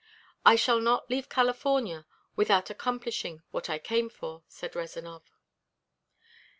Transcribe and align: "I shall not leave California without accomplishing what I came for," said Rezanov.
"I 0.43 0.55
shall 0.55 0.79
not 0.81 1.11
leave 1.11 1.29
California 1.29 2.07
without 2.35 2.71
accomplishing 2.71 3.43
what 3.51 3.69
I 3.69 3.77
came 3.77 4.09
for," 4.09 4.41
said 4.47 4.73
Rezanov. 4.75 5.21